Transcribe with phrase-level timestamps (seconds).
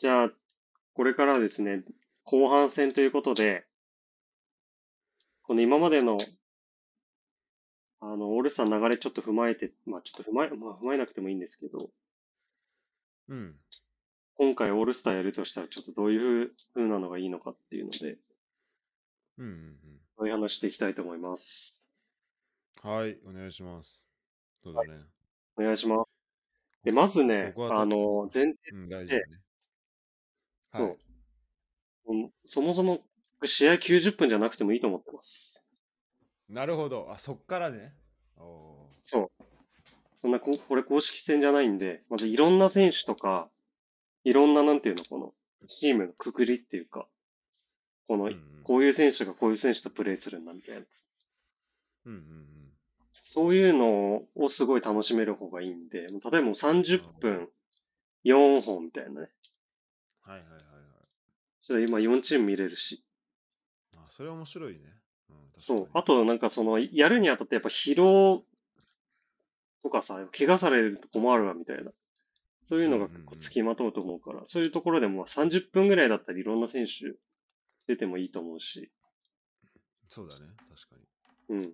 [0.00, 0.30] じゃあ、
[0.94, 1.84] これからですね、
[2.24, 3.66] 後半戦ということで、
[5.42, 6.16] この今までの、
[8.00, 11.90] あの、オールスターの流れちょっと踏まえて、まあちょっと踏まえ、まあ踏まえなくてもいいんですけど、
[13.28, 13.54] うん。
[14.36, 18.16] 今回オールスターやるとしたらちょっとどういう風なのがいいのかっていうので、
[19.36, 19.76] うんうん
[20.16, 21.76] そういう話していきたいと思います。
[22.82, 22.90] うん。
[22.90, 24.08] はい、お願いします。
[24.64, 25.04] そうだね。
[25.56, 26.10] お願いします。
[26.84, 29.20] で、まずね、あの、前提うん、大ね。
[30.74, 30.98] そうはい。
[32.06, 33.00] うんそもそも
[33.44, 35.62] 試合90分じゃなくてもいいと思ってます。
[36.48, 37.08] なるほど。
[37.10, 37.94] あ、そっからね。
[38.36, 39.44] おそう。
[40.20, 43.48] そんなこ、これ公式戦じゃないんで、まずいろんな選手とか、
[44.24, 45.32] いろんななんていうの、この
[45.68, 47.06] チームのくくりっていうか、
[48.08, 50.82] このーうん、うんこういう選手がこういう選手とプレーするんだみたいな。
[52.06, 52.46] うんうん
[53.22, 57.48] そういうのをすごい楽しめる方がいいんで、例えばもう30分
[58.24, 59.28] 4本みたいなね。
[60.30, 60.36] うん。
[60.36, 60.62] はいはいはいはい。
[61.60, 63.04] それ今4チーム見れるし。
[63.96, 64.80] あ、それ面白いね。
[65.30, 65.88] うん、そう。
[65.92, 68.44] あとなんかその、やるにあたってやっぱ疲労
[69.82, 71.92] とかさ、怪我されると困るわみたいな。
[72.66, 77.18] そういうのが結構付きまとうと思うから、そういうところでも30分ぐらいだったらいろんな選手
[77.88, 78.88] 出てもいいと思うし、に
[80.08, 80.46] そうだね。
[80.68, 80.96] 確か
[81.50, 81.56] に。
[81.58, 81.72] うん。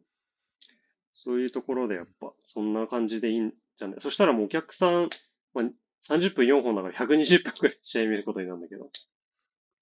[1.13, 4.01] そういうところでやっぱ、そんな感じでいいんじゃない？
[4.01, 5.11] そしたらもうお客さん、
[5.53, 5.65] まあ、
[6.09, 8.91] 30分4本だから120分くらい試合見ることになるんだけど、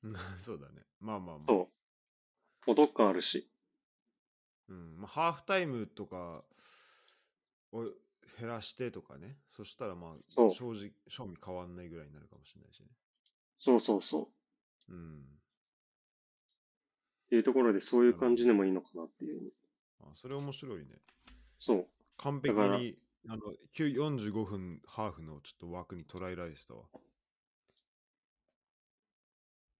[0.05, 0.83] う んそうだね。
[1.01, 1.47] まあまあまあ。
[1.49, 1.71] そ
[2.67, 2.71] う。
[2.71, 3.51] お得感あるし。
[4.69, 6.43] うんまあ、ハーフタイムとか
[7.73, 7.83] を
[8.39, 9.39] 減らしてとかね。
[9.51, 12.89] そしたらまあ、正直、正味変わんないぐらいになるかもしれないしね。
[13.59, 14.31] そうそうそ
[14.89, 14.93] う。
[14.93, 15.21] うん。
[17.27, 19.53] っていうところでそういう感じでもいいのかなっていう。
[20.01, 21.03] あそれ面白いね。
[21.59, 21.89] そう。
[22.17, 23.43] 完璧に、あの、
[23.75, 26.83] 9 45分ハーフのちょっと枠に捉えられてたわ。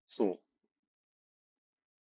[0.09, 0.39] そう。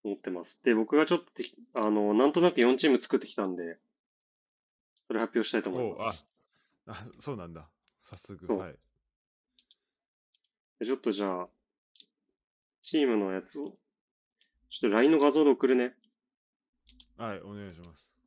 [0.05, 0.59] 思ってます。
[0.65, 3.79] で、僕がちょっとて、あの、なんとなく4チーム作ってきたんで、
[5.07, 6.27] それ発表したいと思います。
[6.87, 7.69] あ、そうなんだ。
[8.03, 8.77] 早速、はい。
[10.81, 11.49] でちょっとじゃあ、
[12.83, 15.95] チームのやつを、ちょっと LINE の画像で送るね。
[17.17, 18.18] はい、お願いします。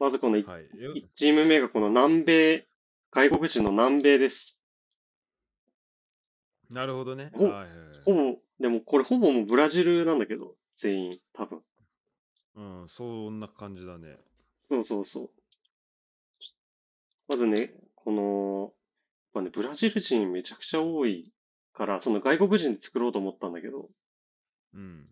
[0.00, 0.62] まずこの 1, はい。
[0.80, 2.66] よチーム目がこの南米、
[3.12, 4.58] 外国人の南米です。
[6.70, 7.30] なるほどね。
[7.34, 7.68] おはいはいはい
[8.06, 11.60] ほぼ、でもこれほぼもうブラジルなんだけど、全員、多分。
[12.56, 14.16] うん、そんな感じだね。
[14.70, 15.30] そうそうそう。
[17.28, 18.72] まずね、この、
[19.34, 21.30] まあね、ブラジル人めちゃくちゃ多い
[21.74, 23.90] から、その外国人で作ろうと思ったんだけど、
[24.72, 25.10] うん。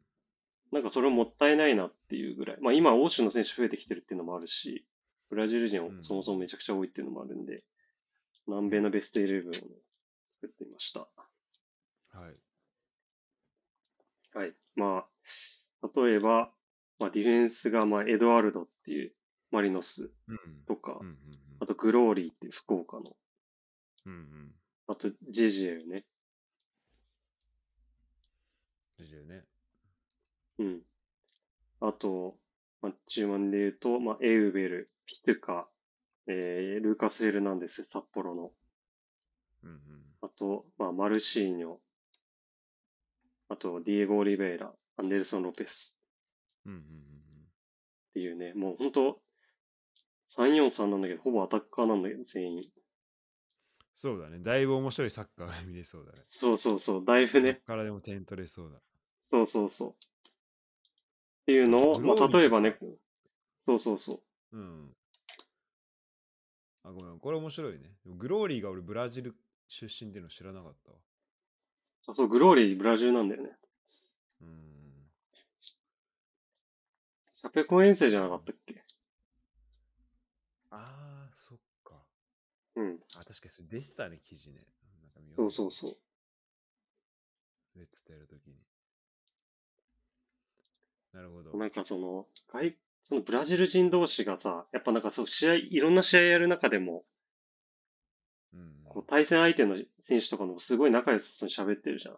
[0.73, 2.59] なんかそれもったいないなっていうぐらい。
[2.61, 4.87] まあ今、欧州の選手増えてきてるっていうのもあるし、
[5.31, 7.63] ブラジル人うんそもそもめちゃくちゃ多いっていうのもあるんで、
[8.47, 11.01] 南米のベストイレブンを作ってみました。
[11.01, 12.37] はい。
[14.37, 14.55] はい。
[14.77, 15.05] ま
[15.83, 16.51] あ、例えば、
[16.99, 19.13] まあディフェンスが、まあエドワルドっていう
[19.51, 20.39] マリノスうん。
[20.67, 21.17] とかうん、うん
[21.61, 23.17] あとグローリーっていう福岡の、
[24.07, 24.13] うん。
[24.13, 24.55] うんうん。
[24.87, 26.05] あとジェジエルね。
[29.01, 29.45] ジェね。
[30.59, 30.81] うん。
[31.81, 32.37] あと、
[32.83, 35.69] まあ、中盤で言うと、まあ、エウベル、ピトゥカ、
[36.27, 38.51] えー、ルーカス・ヘルナンデス、札幌の。
[39.65, 39.79] うんうん。
[40.23, 41.77] あと、まあ、マルシーニョ。
[43.49, 45.95] あと、ディエゴ・オリベイラ、アンデルソン・ロペス
[46.67, 46.81] うんうん
[48.11, 49.21] っていうね、もう本当
[50.37, 52.63] 3-4-3なんだけど、ほぼアタッカーなんだけど、全員。
[53.95, 54.39] そうだね。
[54.41, 56.25] だいぶ面白いサッカーが見れそうだね。
[56.29, 58.81] そうそうそう、だいぶね、からでも点取れそうだ。
[59.31, 59.95] そうそうそう。
[61.49, 62.77] っていうのを、まあ、例えばね、
[63.65, 64.21] そうそうそ
[64.53, 64.57] う。
[64.59, 64.95] うん。
[66.85, 67.19] あ、ごめん。
[67.19, 67.91] これ面白いね。
[68.05, 69.35] グローリーが俺ブラジル
[69.67, 70.99] 出身っていうの知らなかったわ。
[72.09, 73.57] あそう、グローリー、ブラジルなんだよね。
[74.43, 75.11] うん。
[75.61, 78.85] シャペコ遠征じゃなかったっけ？
[80.71, 81.95] ああ、そっか。
[82.77, 82.99] うん。
[83.17, 84.67] あ、確かにそれ出てたね、記事ね。
[85.01, 85.97] なんか見よそうそうそう。
[87.79, 88.57] レッツとやるときに。
[91.13, 91.57] なるほど。
[91.57, 97.05] なんかその、外、そのブラジル人同士がさ、やっぱなんかそう、試合、いろんな試合やる中でも、
[98.53, 98.85] うん。
[98.89, 99.77] こう対戦相手の
[100.07, 102.17] 選手とかのすごい仲良さそうに喋ってるじゃん。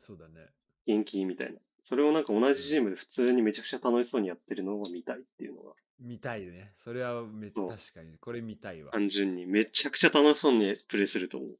[0.00, 0.46] そうだね。
[0.86, 1.58] 元気みたいな。
[1.82, 6.74] それをなんか同じチームで普通にめちゃくちゃ楽しそうにやってるのを見たいっていうのが、見たいね。
[6.84, 8.18] それはめ確かに。
[8.18, 8.92] これ見たいわ。
[8.92, 11.58] 単純にめちゃくちゃ楽しそうにプレーすると思う。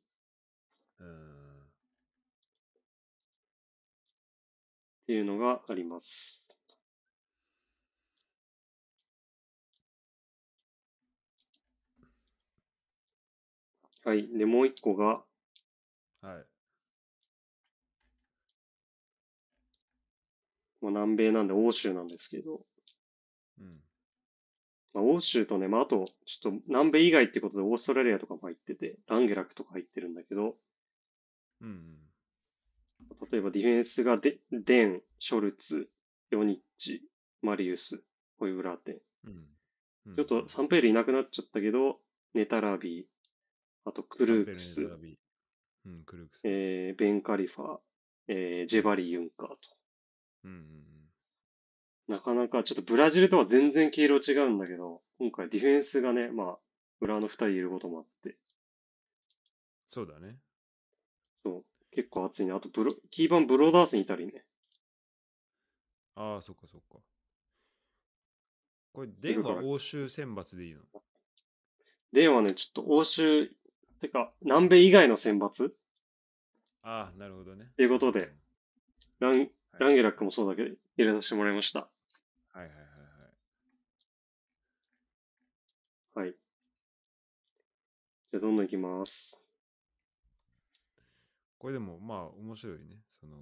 [1.01, 1.46] うん。
[5.07, 6.43] っていうのがあります。
[14.05, 14.27] はい。
[14.39, 15.23] で、もう一個が、
[16.21, 16.47] はい。
[20.81, 22.65] まあ、南米なんで欧州なんですけど、
[23.61, 23.81] うん。
[24.95, 30.57] まあ、欧州とね、まあ、あと、ちょっと南米以外ってことでオーストラリアとかも入ってて、ランゲラクとか入ってるんだけど、
[31.61, 32.06] うんうん。
[33.31, 35.89] 例えばディフェンスがデデン、ショルツ、
[36.31, 37.03] ヨニッチ、
[37.43, 38.03] マリウス、
[38.39, 39.01] ホイブラーテン。
[39.25, 39.33] うん。
[39.33, 41.99] うんちょっとサンペールいなくなっちゃったけど、
[42.35, 43.05] ネタラビー、
[43.85, 46.43] あとクルークスうん、クルークス。
[46.45, 47.79] えーベン・カリファ、
[48.29, 49.57] えージェバリー・ユンカーと。
[50.45, 50.83] うんうん
[52.09, 56.59] なかなかちょっとブラジルとは全然毛色違うんだけど、今回ディフェンスがね、まあ、
[57.01, 58.37] 裏の二人いることもあって、
[59.89, 60.37] そうだね。
[61.43, 61.65] そう、
[61.97, 62.53] 結構熱いね。
[62.53, 64.45] あとブロ、キーバン・ブローダースにいたりね。
[66.15, 66.99] ああ、そっかそっか。
[68.93, 70.81] これ、電話欧州選抜でいいの？
[72.13, 73.51] デンはね、ちょっと欧州、
[74.01, 75.71] てか、南米以外の選抜？
[76.83, 77.73] ああ、なるほどね。
[77.77, 78.33] ということで
[79.19, 81.81] ラン、はいランゲラックもそうだけど、入れさせてもらいました。
[81.81, 81.89] は
[82.57, 82.77] いはいはい
[86.19, 86.27] はい。
[86.27, 86.35] はい。
[88.31, 89.39] じゃあ、どんどんいきます。
[91.59, 93.01] これでも、まあ、面白いね。
[93.21, 93.37] その、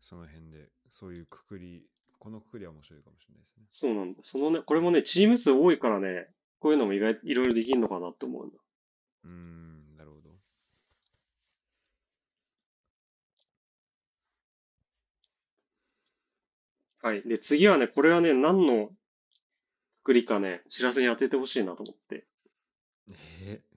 [0.00, 1.84] その辺で、そういうくくり、
[2.18, 3.64] このくくりは面白いかもしれないですね。
[3.70, 4.20] そうなんだ。
[4.22, 6.28] そのね、これもね、チーム数多いからね、
[6.60, 8.56] こういうのも意外、いろいろできるのかなって思うんだ。
[9.24, 10.30] うーん、なるほど。
[17.02, 17.22] はい。
[17.22, 18.88] で、次はね、これはね、何の
[20.02, 22.26] くくりかね、知らせに当ててほしいなと思って。
[23.08, 23.76] えー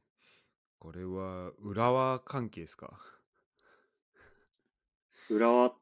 [0.82, 2.98] これは、浦和関係ですか？
[5.30, 5.74] 浦和、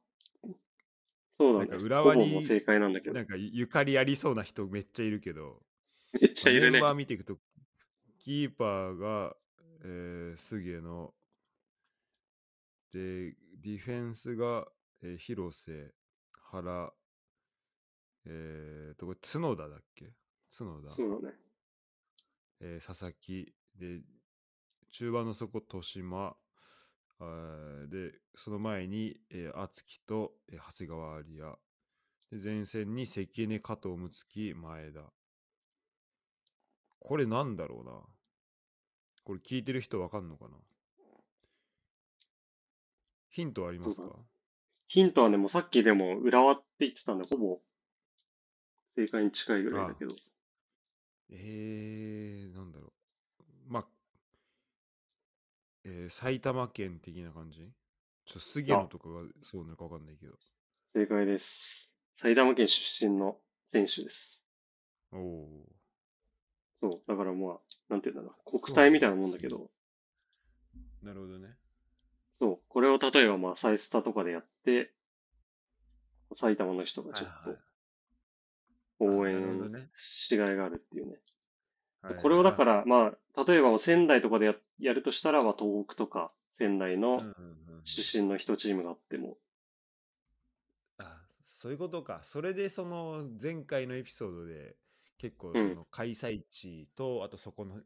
[1.38, 1.66] そうだね。
[1.70, 3.14] なんか浦和にほぼもう正解なんだけど。
[3.14, 5.62] なんかゆゆかりありそうな人めっちゃいるけど、
[6.20, 6.82] めっちゃいるねメン。
[6.82, 7.38] バー見ていくと、
[8.18, 9.38] キーパーが、
[9.84, 11.14] えー、菅野、
[12.92, 14.68] で、ディフェンスが、
[15.04, 15.94] えー広瀬、
[16.34, 16.92] 原、
[18.26, 20.12] えーと、これ角田だっけ？
[20.50, 21.36] 角田、そうだね。
[22.60, 24.02] えー佐々木、で、
[24.92, 26.36] 中盤の底、豊島、
[27.90, 29.70] で、その前に、えー、
[30.06, 31.58] と、えー長谷川有也。
[32.32, 35.02] で、前線に関根、加藤睦月、前田。
[37.00, 38.02] これなんだろうな。
[39.24, 40.58] これ聞いてる人わかんのかな
[43.30, 44.04] ヒントありますか？
[44.88, 47.60] ヒントはね、もうさっきでも浦和って言ってたんで、ほぼ
[48.96, 50.16] 正解に近いぐらいだけど。
[51.30, 52.94] えー、なんだろ
[53.40, 53.44] う。
[53.68, 53.88] まあ、
[55.84, 57.72] えー埼玉県的な感じ？
[58.26, 60.34] ちょっと菅野とかがそうなのかわかんないけど。
[60.94, 61.90] 正解です。
[62.22, 63.38] 埼玉県出身の
[63.72, 64.42] 選手です。
[65.12, 65.66] おお
[66.80, 67.02] そう。
[67.08, 67.60] だからまあ、
[67.90, 68.60] なんていうんだろう。
[68.60, 71.56] 国体みたいなもんだけど、ー、なるほどね。
[72.40, 72.60] そう。
[72.68, 74.94] これを例えばまあ、サイスタとかでやって、
[76.40, 77.56] 埼玉の人がちょっと
[79.00, 81.18] 応援ねしがいがあるっていうね。
[82.22, 87.22] これをだから、まあ、例えば仙台とかでややるとしたら、まあ、東北とか仙台の
[87.84, 89.38] 出身の一チームがあっても、
[91.00, 92.22] あそういうことか。
[92.24, 94.76] それでその前回のエピソードで
[95.18, 97.82] 結構うんその開催地と、あとそこの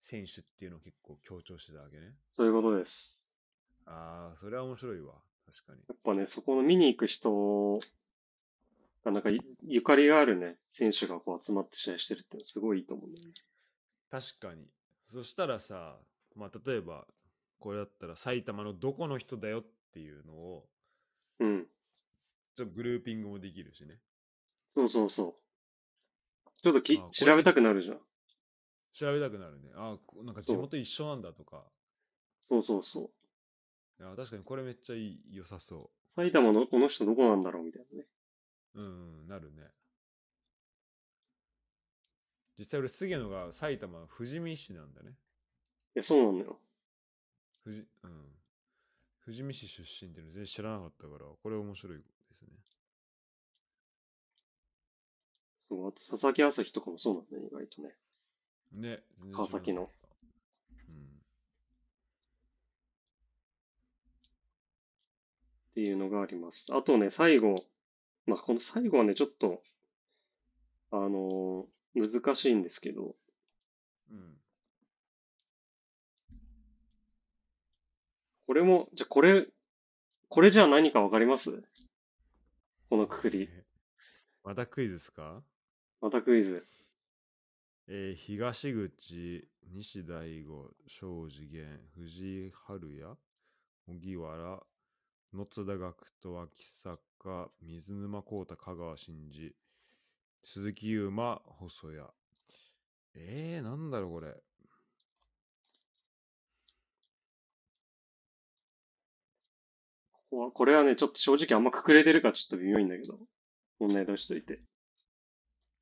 [0.00, 2.14] 選手っていうのを結構強調してたわけね。
[2.30, 3.30] そういうことです。
[3.86, 5.14] ああ、それは面白いわ。
[5.46, 5.80] 確かに。
[5.88, 7.86] やっぱね、そこの見に行く人が、
[9.04, 13.16] なんかゆゆかりがあるね、選手がこう集まって試合してるってすごいいいと思うね。
[14.10, 14.66] 確かに。
[15.06, 15.96] そしたらさ、
[16.34, 17.06] まあ、例えば、
[17.58, 20.68] これだったら埼玉のどこの人だよっていうのを、
[21.40, 21.66] うん。
[22.56, 23.98] ちょっとグルーピングもできるしね。
[24.74, 26.52] そうそうそう。
[26.62, 27.98] ちょっとき調べたくなるじゃん。
[28.92, 29.70] 調べたくなるね。
[29.76, 31.64] ああ、こなんか地元一緒なんだとか。
[32.44, 33.10] そうそうそう。
[34.00, 38.06] いや確かにこれめっちゃいい良さそ埼玉のこの人どこなんだろうみたいなね。
[38.74, 38.80] う。
[38.80, 39.62] うん、うん、なるね。
[42.58, 45.10] 実際俺、菅野が埼玉富士見市なんだね。
[45.10, 46.58] いや、そうなんだよ。
[47.64, 48.38] 富士、うん。
[49.24, 52.48] 富士見市出身っていうの全然知らなかったから、これ面白いですね。
[55.68, 57.94] そう、あと佐々木朝日とかもそうなんだね、意外とね。
[58.72, 59.82] ね、川崎の。
[60.88, 61.04] うん。
[65.70, 66.66] っていうのがあります。
[66.70, 67.67] あとね、最後。
[68.28, 69.62] まあ、この最後はね、ちょっと、
[70.90, 73.16] あのー難しいんですけど、
[74.12, 74.36] うん。
[78.46, 79.48] これも、じゃあこれ、
[80.28, 81.50] これじゃあ何かわかります？
[82.90, 83.48] このくくり。
[83.50, 83.68] えー
[84.44, 85.42] またクイズですか？
[86.00, 86.64] またクイズ。
[87.88, 93.16] えー東口、西大吾、庄司源、藤井春也、
[93.88, 94.62] 荻原、
[95.32, 97.00] 野津田学人、脇坂、
[97.60, 99.54] 水沼宏太、香川真司、
[100.44, 101.98] 鈴木優馬、細谷。
[103.14, 104.36] えー、なんだろうこれ。
[110.30, 113.18] これはね、ちょっと正直あんまくくれてるかちょっと微妙いんだけど。
[113.80, 114.60] 問題出しといて。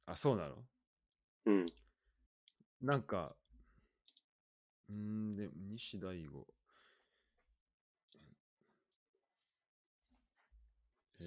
[0.07, 0.57] あ、そうなの？
[1.47, 1.67] うん。
[2.81, 3.35] なんか、
[4.89, 6.47] うーん、で、西大吾。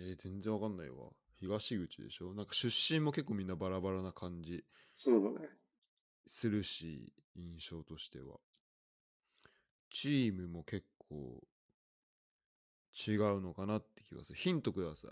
[0.01, 1.09] えー、全然わかんないわ。
[1.39, 2.33] 東口でしょ？
[2.33, 4.63] なんか出身も結構みんなバラバラな感じ
[4.97, 5.49] そうだね。
[6.25, 8.37] するし、印象としては。
[9.89, 11.43] チームも結構
[13.07, 14.35] 違うのかなって気がする。
[14.37, 15.11] ヒントください。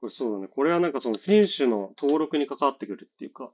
[0.00, 0.48] これそうだね。
[0.48, 3.50] これはなんかその選手の登録に関わってくるっていうか。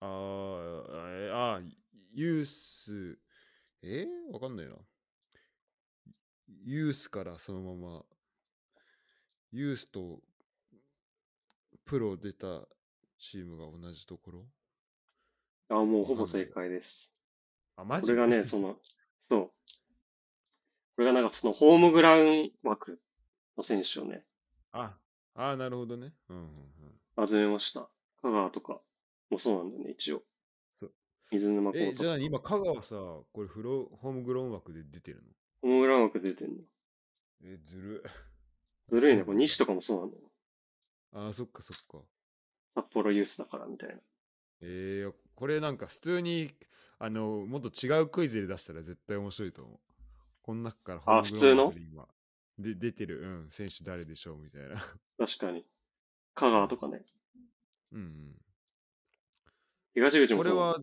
[0.00, 1.70] あーえー、あー、
[2.12, 3.18] ユース、
[3.82, 4.74] えー、わかんないな。
[6.64, 8.02] ユースからそのまま、
[9.50, 10.20] ユースと
[11.84, 12.68] プロ出た
[13.18, 14.44] チームが同じところ？
[15.68, 17.10] あ、もうほぼ正解です。
[17.76, 18.06] あ、マジ？
[18.06, 18.76] これがね、その、
[19.28, 19.40] そう。
[20.96, 23.00] これがなんかそのホームグラウン枠
[23.56, 24.24] の選手をね、
[24.72, 24.96] あ、
[25.34, 26.12] あーなるほどね。
[26.28, 26.44] うんうん
[27.18, 27.28] うん。
[27.28, 27.88] 集めました。
[28.22, 28.80] 香川とか
[29.30, 30.22] もそうなんだよね、一応
[30.80, 30.92] そう。
[31.30, 32.04] 水沼え、宏太。
[32.04, 35.22] じゃあ今、香川さ、これフロホームグローン枠で出てるの？
[35.62, 36.54] ホームグラウン枠出てんの。
[37.44, 38.04] え、ずる。
[38.90, 39.24] ずるいね。
[39.24, 40.30] これ西とかもそうなんだよ。
[41.12, 42.04] あーそっかそっか。
[42.74, 44.00] 札幌ユースだからみたいな。
[44.60, 46.54] えー、これなんか普通に
[46.98, 49.80] あのもっと違うクイズで出したら絶対面白いと思う。
[50.42, 52.08] この中からホームグローン枠で今
[52.58, 54.76] で出てる、うん、選手誰でしょうみたいな。
[55.18, 55.64] 確かに。
[56.34, 57.04] 香川とかね。
[57.92, 58.42] うん、うん。
[59.94, 60.54] 東口もそう。
[60.54, 60.78] これは、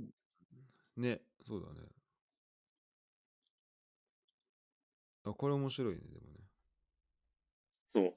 [0.98, 1.88] ね、そうだね。
[5.32, 6.40] あ、これ面白いね、でもね。
[7.94, 8.14] そう。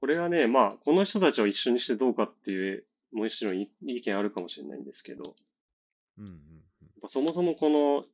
[0.00, 5.34] これはね、まあ、この人たちを一緒にしてどうかっていう、もちろんい意見あるかもしれないんですけど、
[6.18, 6.32] うんうん
[6.80, 8.04] やっぱそもそもこの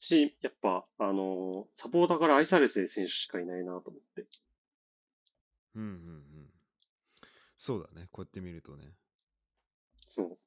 [0.00, 4.26] チやっぱ、あのサポーターから愛されてる選手しかいないなと思って。
[5.74, 5.82] うん。
[5.82, 6.50] うんうんうん。
[7.56, 8.92] そうだね、こうやって見るとね。
[10.06, 10.38] そう。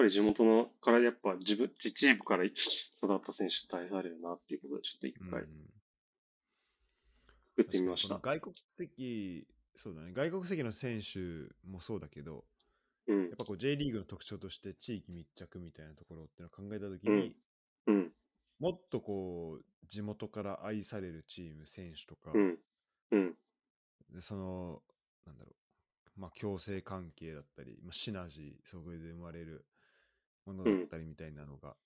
[0.00, 5.70] やっぱり地元のからやっぱ自分、自チームから育った選手って愛されるなっていうことで、ちょっと一回うんうん
[7.56, 8.18] 作ってみました。
[8.18, 12.44] 外国籍、そうだね、外国籍の選手もそうだけど、
[13.08, 13.36] うんやっ。
[13.36, 17.36] ぱこう J リーグの特徴として地域密着みたいなところっていうのを考えたときに、
[17.86, 18.12] うん。
[18.58, 22.58] もっとこう地元から愛されるチーム、選手とか、うん。
[23.12, 23.38] うん。
[24.10, 24.82] でその、
[25.26, 25.52] なんだろ
[26.16, 29.66] う、まあ共生関係だったり、まあ、シナジー、そこで生まれる
[30.46, 31.76] ものだったりみたいなのが、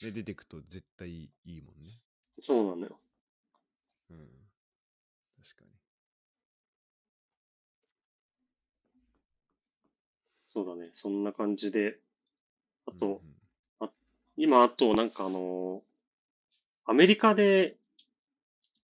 [0.00, 2.00] で出てくと絶対いいもんね。
[2.42, 2.98] そうなのよ。
[4.10, 4.16] うん。
[5.36, 5.70] 確かに。
[10.52, 10.90] そうだね。
[10.94, 11.98] そんな感じで。
[12.86, 13.40] あと、うんうん
[14.36, 15.82] 今、あと、なんかあの
[16.86, 17.76] アメリカで、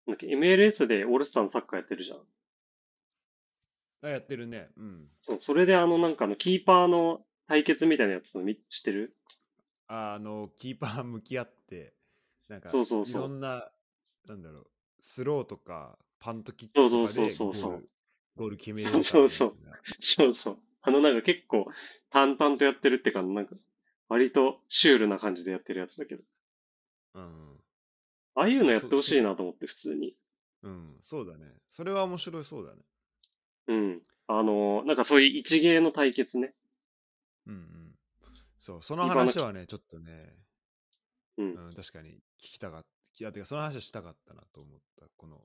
[0.06, 2.18] なんだっけ、MLS でオールスターのサッカーやってるじゃん。
[4.02, 4.68] あ、やってるね。
[4.76, 5.08] うん。
[5.22, 7.20] そう、それであの、なんかあの、キーパーの
[7.50, 9.16] 対決みたいなやつのみ知ってる？
[9.88, 11.94] ああの、キーパー向き合って、
[12.48, 13.68] なんか、そうそうそういろんな、
[14.28, 14.66] なんだろう、
[15.00, 17.88] スローとか、パントキックとかでそうそうそうそうゴール、
[18.36, 19.58] ゴール決めれるかそうそうそう
[20.00, 20.58] そうそう。
[20.82, 21.66] あの、なんか結構、
[22.10, 23.56] 淡々とやってるってか、なんか、
[24.08, 26.22] 割とシュールな感じでやってるやつだけど。
[26.22, 26.26] つ
[27.16, 27.56] うん。
[28.36, 30.14] ああいうのやってほしいなと思って、普通に。
[30.62, 31.52] うん、そうだね。
[31.68, 32.78] それは面白いそうだね。
[33.66, 34.02] うん。
[34.28, 36.54] あの、なんかそういう一芸の対決ね。
[37.50, 37.98] うんうん。
[38.58, 40.34] そう、その話はね、ちょっとね、
[41.36, 41.54] うん。
[41.66, 42.88] うん、確かに聞きたかった。
[43.18, 45.06] いや、てか、その話はしたかったなと思った。
[45.16, 45.40] この、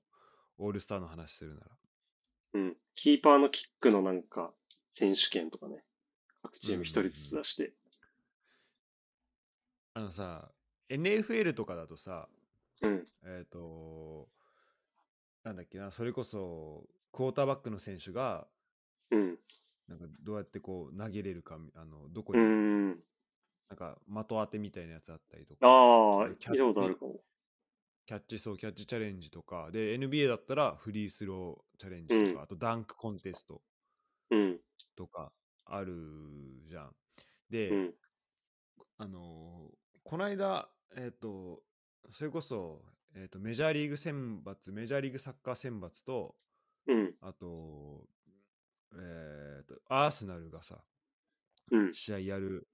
[0.57, 1.67] オールスターの話するなら。
[2.53, 2.77] うん。
[2.93, 4.53] キーパーのキックのなんか、
[4.93, 5.83] 選手権とかね。
[6.41, 7.73] 各チーム一人ずつ出して。
[9.93, 10.51] あのさ、
[10.89, 12.29] NFL とかだとさ、
[12.81, 13.05] うん。
[13.23, 14.29] えっ、と、
[15.43, 18.47] なんだっけな、それこそ、クォーターバックの選手が、
[19.11, 19.39] うん。
[19.87, 22.89] なんかどうやってこう投げれるか、あのどこうに、ん。
[23.69, 27.19] なんか的当てみたいなやつあったりとか、ああ、見キャッチあるかも。
[28.05, 33.61] キャッチそう、キャッチチャレンジとか、で、NBA だったらフリースローチャレンジとか、うんあとダンクコンテスト
[34.29, 34.59] うん。
[34.95, 35.31] とか
[35.65, 35.93] ある
[36.67, 36.95] じゃん。
[37.49, 37.93] で、うん。
[38.97, 39.75] あのー
[40.07, 41.63] この間、えっ、と、
[42.11, 42.83] それこそ、
[43.15, 46.35] えっ、と、メジャーリーグ選抜、メジャーリーグサッカー選抜と、
[46.85, 47.15] うん。
[47.21, 48.05] あと、
[48.93, 50.83] えっ、と、アーセナルがさ、
[51.71, 51.93] うん。
[51.93, 52.67] 試合やる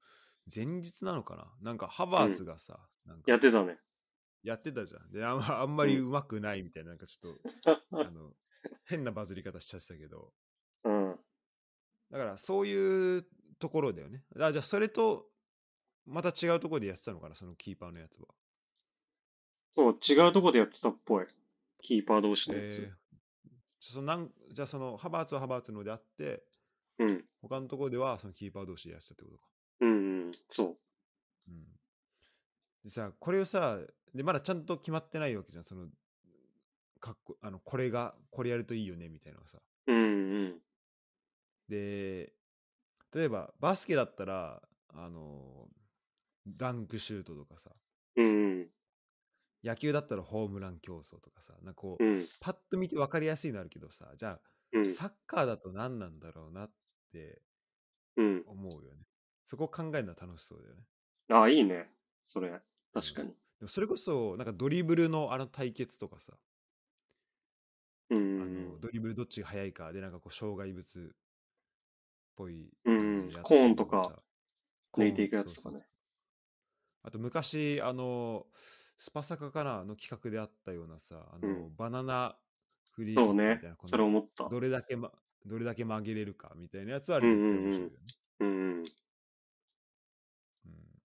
[0.54, 1.52] 前日なのかな？
[1.62, 3.78] なんか、ハバーツがさ、なんかやってたね。
[4.44, 5.12] やってたじゃん。
[5.12, 7.42] で、あんまあんまりうまくないみたいな、なんかちょっ
[7.92, 8.34] と、あ の、
[8.86, 10.34] 変なバズり方しちゃってたけど、
[10.84, 11.20] うん。
[12.10, 13.26] だからそういう
[13.60, 14.24] ところだよね。
[14.38, 15.30] あじゃあそれと
[16.06, 18.28] また違うところでやってたのかな、そのキーパーのやつは。
[19.76, 21.28] そう、違うとこでやってたっぽい。
[21.82, 23.01] キーパー同士のやえー
[23.82, 23.94] つ。
[23.94, 26.44] そのなんじゃあそのハバーツはハバーツのであって、
[27.00, 27.26] うん。
[27.42, 29.44] 他のところではそのキーパー同士でやってたってことか。
[29.82, 30.32] うんうん。
[30.50, 30.78] そ
[31.48, 31.66] うん。
[32.84, 33.80] でさ、これをさ、
[34.14, 35.64] でまだちゃんと決まってないわけじゃん。
[35.64, 35.88] その、
[37.00, 39.58] かっこ、あの、これが、これやるといいよね、みたいなのがさ。
[39.88, 39.92] う。
[39.92, 40.62] うんうん。
[41.70, 42.34] で、
[43.14, 44.62] 例えばバスケだったら、
[44.94, 45.68] あの、
[46.48, 47.72] ダンクシュートとかさ、
[48.18, 48.68] うんうん。
[49.64, 52.30] 野球だったらホームラン競争とかさ、なんかこう、うん。
[52.40, 54.42] パッと見て分かりやすいのあるけどさ、じゃあ、
[54.74, 54.98] うん。
[54.98, 56.74] サッカーだと何なんだろうなっ
[57.12, 57.42] て
[58.16, 58.46] うん。
[58.46, 59.08] 思うよね。
[59.48, 60.84] そこを考えるのは楽しそうだよね。
[61.30, 61.90] ああ、いいね。
[62.28, 62.62] それ。
[62.94, 63.36] 確かに。
[63.60, 66.38] でもそれこそ、なんかドリブルのあの対決とかさ、
[68.10, 71.18] うんうあんのドリブルどっちが速いかで、なんかこう、障害物っ
[72.36, 74.22] ぽいうんコーンとか
[74.98, 76.02] 抜いていくやつとかねそうそうそう
[77.04, 78.48] あと昔、あの、
[79.02, 82.38] スパサカかなの企画であったようなさ、あの、うんバナナ
[82.92, 83.88] フリーみたいな、こ。
[83.88, 84.48] それの思った。
[84.48, 85.12] どれだけ、ま、
[85.44, 88.14] どれだけ曲げれるかみたいなやつはあれ絶対面白いよね。
[88.42, 88.52] うんう
[88.84, 88.84] ん。
[90.66, 91.02] うん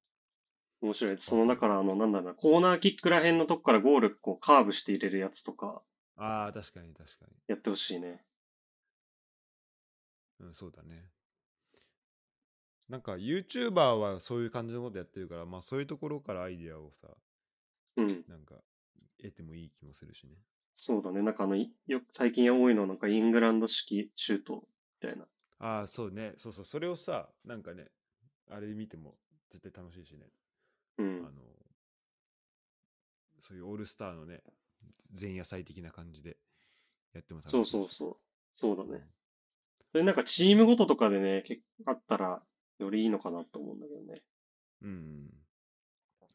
[0.81, 1.19] 面白い。
[1.19, 5.83] その、だから、あの、なんだろうな、コーナーキックら辺のとこからゴール、こう、カーブして入れるやつとか、
[6.17, 8.25] ああ、確かに確かやってほしいね。
[10.41, 10.47] に。
[10.47, 11.11] うん、そうだね。
[12.89, 17.09] なんか YouTuber はそういう感じのことやってるから、まあそういうところからアイディアをさ、
[17.97, 18.25] うん。
[18.29, 18.57] なんか
[19.21, 20.37] 得てもいい気もするしね。
[20.77, 21.23] そうだね。
[21.23, 24.69] なんかあの、いよく最近多いのはなんかイングランド式シュート
[25.03, 25.25] みたいな。
[25.59, 26.35] ああ、そうね。
[26.37, 26.65] そうそう。
[26.65, 27.87] それをさ、なんかね、
[28.51, 29.15] あれ見ても
[29.51, 30.27] 絶対楽しいしね。
[30.99, 31.31] うんあ。
[31.31, 31.43] の、
[33.39, 34.43] そういうオールスターのね、
[35.19, 36.37] 前夜祭的な感じで
[37.15, 37.71] やっても楽しいし。
[37.71, 38.17] そうそうそう。
[38.55, 39.07] そうだうんね。
[39.93, 42.43] それなんかチームごととかでね、結構あったら
[42.79, 44.23] よりいいのかなと思うんだけどね。
[44.83, 45.46] うんうん。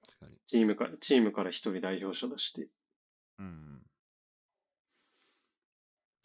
[0.05, 0.37] 確かに。
[0.45, 2.67] チームから、チームから一人代表者出して
[3.39, 3.81] うんうん。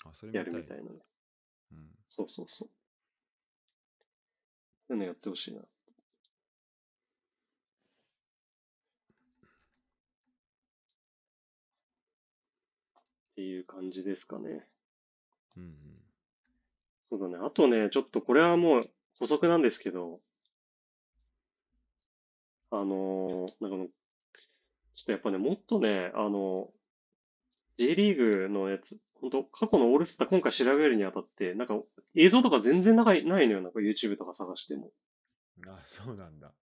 [0.05, 0.99] あ、それ見やるみたいなね。
[1.73, 1.91] うん。
[2.09, 2.69] そうそうそう。
[4.89, 5.61] そういうのやってほしいな。
[5.61, 5.65] っ
[13.37, 14.67] ていう感じですかね。
[15.57, 15.71] うんうん。
[17.11, 17.45] そうだね。
[17.45, 18.83] あとね、ちょっとこれはもう
[19.19, 20.21] 補足なんですけど、
[22.81, 23.89] あのーなんかもう、
[24.95, 26.73] ちょっとやっぱね、もっとね、あの、
[27.79, 31.79] J リーグのやつ、本当過去のオールスター今回調べるにあたって、なんか
[32.15, 33.61] 映像とか全然ないないのよ。
[33.61, 34.91] なんか YouTube とか探しても。
[35.67, 36.53] あ、そうなんだ。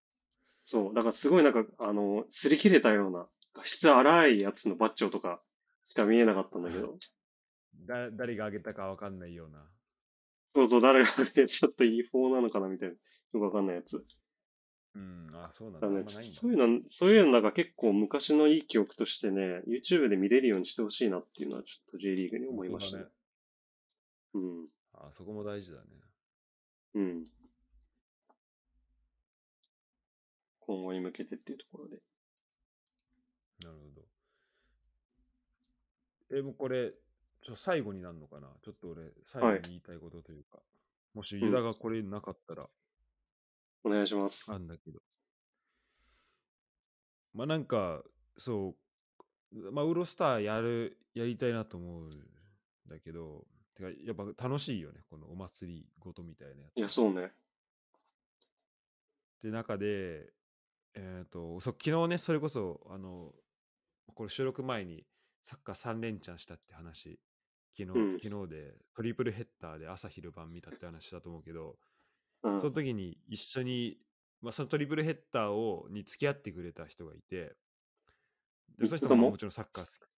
[0.65, 0.95] そう。
[0.95, 5.41] だからすごいなんか、あの、擦り切れたような、画質荒いやつのバッチョとか
[5.89, 6.99] しか見えなかったんだけど。
[7.87, 9.69] だ誰が上げたかわかんないような。
[10.55, 12.95] そうそう、誰がね、ちょっと違法なのかなみたいな。
[12.95, 13.01] よ
[13.33, 14.05] くわかんないやつ。
[14.95, 15.89] うん、あ、そうなんだ。
[15.89, 23.05] ね、そういうの、そういうのなんか結構昔のいい記憶としてね、YouTube で見れるようにしてほしいなっていうのはちょっと J リーグに思いましたね
[24.33, 24.43] 本。
[24.43, 24.69] うん。
[24.95, 25.85] あ、そこも大事だね。
[26.95, 27.25] うん。
[30.61, 31.97] 今後に向けてっていうところで。
[33.65, 34.01] なるほ
[36.31, 36.39] ど。
[36.39, 36.93] え、もうこれ、
[37.43, 38.49] ちょ最後になるのかな？
[38.63, 40.61] ちょっと俺、最後に言いたいことというか、
[41.15, 42.71] もしユダがこれなかったら、
[43.85, 44.45] お願いします。
[44.49, 45.01] あんだけど。
[47.35, 48.03] まあなんか、
[48.37, 48.75] そ
[49.53, 52.11] う、まあウーロスターやる、やりたいなと思うん
[52.89, 56.79] だけど、てかやっぱ楽しいよね、このお祭りごとみたいなやつ。
[56.79, 57.33] いや、そうね。
[59.43, 60.33] で、中で、
[60.95, 63.33] えっ、と、そ昨日ね、それこそ、あの、
[64.15, 65.05] これ収録前に
[65.43, 67.21] サッカー3連チャンしたって話、
[67.77, 71.77] 昨日、うん昨日でトリプルヘッダーで朝昼晩見たって話したと思うけど、
[72.45, 72.57] うん。
[72.59, 74.01] その時に一緒に、
[74.41, 77.57] まあ、そのトリプルヘッダーをに付き合ってくれた人がいて、
[78.79, 79.31] で、その人もも？
[79.31, 80.09] もちろんサッカー好き。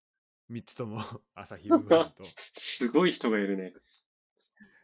[0.48, 0.98] 3つとも
[1.34, 2.36] 朝 昼晩と。
[2.58, 3.74] すごい人がいるね。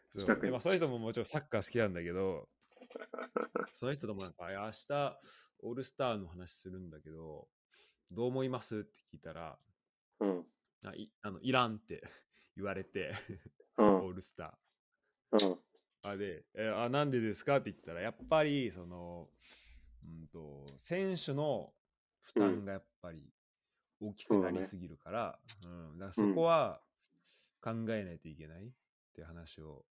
[0.09, 2.49] そうでまあ、その人ももちろんサッカー好きなんだけど、
[3.73, 5.17] その人ともなんか、いや明日
[5.59, 7.49] オールスターの話するんだけど、
[8.11, 8.79] どう思います？
[8.79, 9.59] って聞いたら、
[10.19, 10.47] うん。
[10.85, 12.03] あいあのいらんって
[12.55, 13.13] 言われて、
[13.77, 13.97] うん。
[13.97, 14.59] オールスタ
[15.31, 15.39] うん。
[15.39, 15.72] ー。
[16.03, 19.29] あで、えあ、なんでですかって言ったら、やっぱり、その、
[20.03, 21.71] うんと、選手の
[22.21, 23.33] 負担がやっぱり
[24.01, 26.81] 大きくなりすぎるから、うんだからそこは
[27.61, 28.69] 考えないといけないっ
[29.13, 29.85] ていう話を、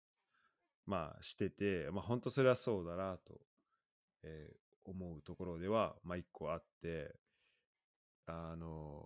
[0.87, 3.41] まあしてて、まあ本当それはそうだなと、
[4.23, 7.15] えー思うところでは、まあ一個あって、
[8.27, 9.05] あの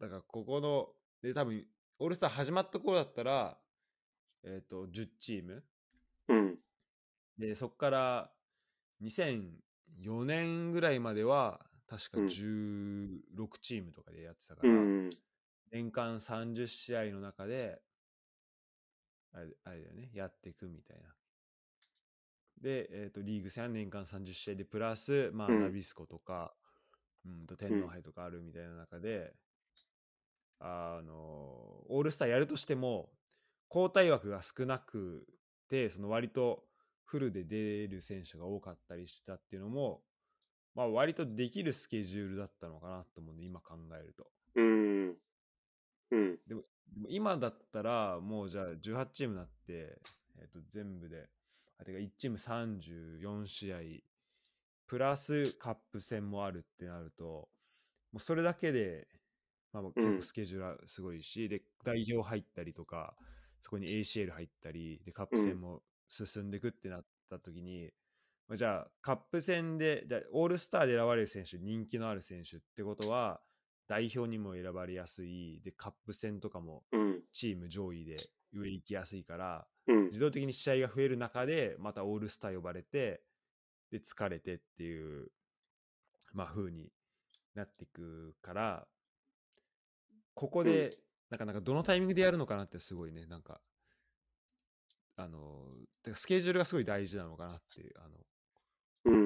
[0.00, 0.88] だからここの、
[1.22, 1.64] で多分
[1.98, 3.58] オールスター始まった頃だったら、
[4.44, 5.64] えっ、と、10チーム。
[6.30, 6.58] うん。
[7.38, 8.30] で、そこから
[9.02, 15.10] 2004年ぐらいまでは、確かうん16チームとかでやってたから、うん。
[15.72, 17.80] 年間30試合の中で、
[19.32, 21.14] あれあれだよね、やっていくみたいな。
[22.60, 26.54] で、えっ、と、リーグ戦は年間30試合で、プラス、まあ、うんナビスコとか、
[27.24, 29.32] うん、と天皇杯とかあるみたいな中で、
[30.60, 31.12] あの、
[31.88, 33.10] オールスターやるとしても、
[33.70, 35.26] 交代枠が少なく
[35.70, 36.64] て、その割と
[37.04, 40.02] フルで出る選手が多かったりしたっていうのも、
[40.74, 44.26] まあ、割とできるスケジュールだったのかなと思うんで、今考えると。
[44.54, 45.16] うん。
[46.10, 46.38] うん。
[46.46, 46.62] でも
[47.08, 49.98] 今だったら、もうじゃあ18チームになって、
[50.38, 51.28] えっと全部で、
[51.78, 53.78] あてか1チーム34試合、
[54.86, 57.48] プラスカップ戦もあるってなると、
[58.12, 59.06] もうそれだけで、
[59.72, 63.14] まあ、結構スケジュールはすごいし、で、代表入ったりとか、
[63.60, 67.90] そこに ACL 入ったり、で、カップ戦も進んでいくってなった時に、
[68.48, 73.40] まあじゃあ、カップ戦で、オールスターで選ばれる選手、人気のある選手ってことは、
[73.86, 77.22] 代表にも選ばれやすい、で、カップ戦とかもうん。
[77.32, 78.16] チーム上位で
[78.52, 80.04] 上行きやすいから、うん。
[80.06, 83.22] 自動的に試合が増える中で、またオールスター呼ばれて、
[83.90, 85.30] で、疲れてっていう、
[86.32, 86.92] まあ、風に
[87.54, 88.88] なっていくから、
[90.34, 90.96] ここで、
[91.30, 93.60] なんか、なんかどのタイミングでやるのかなってすごいね、なんか、
[95.16, 95.64] あの、
[96.02, 98.16] てかスケジュールがすごい大事なのかなっていう、あの、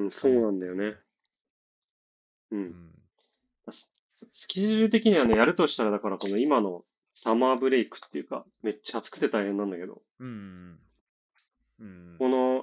[0.05, 0.11] うん。
[0.13, 0.85] そうなんだよね。
[2.51, 2.57] う。
[2.57, 2.93] うんん、
[3.71, 3.89] ス
[4.31, 10.79] スケジュール的にはね、やるとしたら、だからこの今のサマーブレイクっていうか、めっちゃ暑くて大変なんだけど、うん、
[11.81, 12.63] うん、この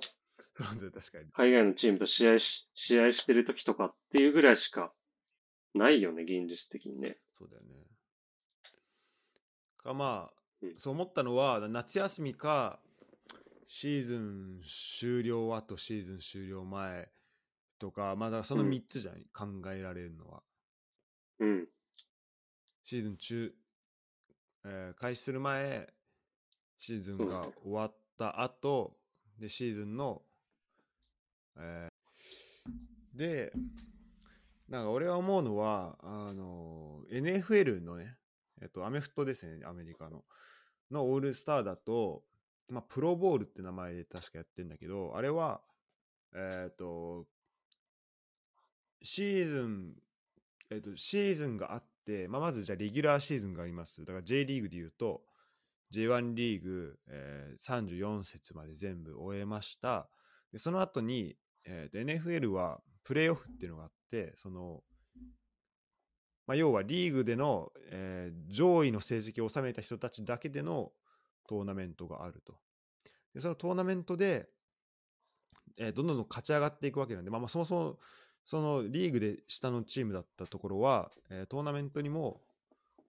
[0.54, 1.32] そうなんだよ確かに。
[1.32, 4.94] 海外のチームと試合し、試合してる時とかっていうぐらいしか
[5.74, 7.18] ないよね、現実的にね。
[7.38, 7.86] そうだよね。
[9.84, 12.80] かまあ、うんそう思ったのは夏休みか
[13.66, 17.10] シーズン終了後シーズン終了前
[17.80, 20.44] とかまあだからそのうん3つじゃん、考えられるのは。
[21.40, 21.68] うん。
[22.84, 23.56] シーズン中、
[24.66, 25.88] えー開始する前
[26.78, 28.98] シーズンが終わった後
[29.40, 30.22] でシーズンの、
[31.58, 33.52] えーで
[34.70, 38.16] なんか俺は思うのはあの NFL のね
[38.62, 40.24] えっとアメフトですねアメリカの
[40.92, 42.24] のオールスターだと、
[42.70, 45.62] まあ、プロボールって名前で確かやってんだけどあれは
[46.36, 47.26] えっと
[49.02, 49.94] シーズン
[50.72, 54.00] えっと、シーズンがあって、まあ、まずじゃあレギュラーシーズンがあります。
[54.00, 55.22] だから J リーグで言うと、
[55.94, 60.08] J1 リーグ、えー34節まで全部終えました。
[60.54, 64.82] でその後に、えーと NFL はプレーオフっていうのがあって、その、
[66.52, 70.92] まあ、要はリーグでの、えー上位の成績を収めた人たちだけでの
[71.48, 72.58] トーナメントがあると。
[73.34, 74.50] でそのトーナメントで、
[75.78, 78.00] えーどんどん勝ち上がっていくわけなんで、まあ、まあそもそも
[78.44, 82.42] そのリーグで下のチームだったところは、えートーナメントにも、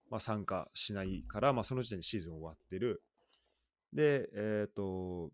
[0.09, 3.03] まあ、参加しないから、まあ、その時点でシーズン終わってる。
[3.93, 5.33] で、えっ、と、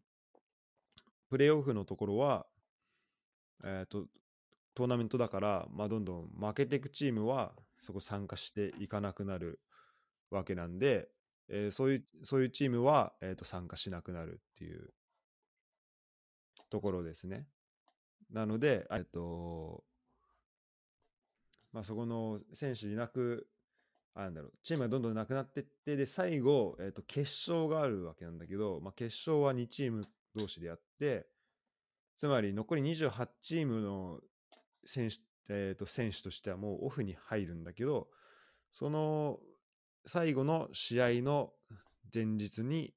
[1.29, 2.47] プレーオフのところは、
[3.63, 4.07] えっ、と、
[4.75, 9.61] トーナメントだから、まあ、どんどん負けていくチームは、そこ参加していかなくなる
[10.31, 11.09] わけなんで、
[11.49, 14.93] えーそういう、そういうチームは、えっ、と、参加しなくなるっていう
[16.71, 17.47] ところですね。
[18.31, 19.85] なので、えっと、
[21.73, 23.49] まあ、そこの選手いなく、
[24.15, 31.27] あなんだろう、チームがどんどんなくなっていって、で、最後、えっと、決勝があるわけなんだけど、まあ、決勝は2チーム同士でやって、
[32.17, 34.21] つまり残り28チームの
[34.85, 35.17] 選手,、
[35.49, 38.09] えっと選手としてはもうオフに入るんだけど、
[38.73, 39.39] その
[40.07, 41.53] 最後の試合の
[42.13, 42.95] 前日に、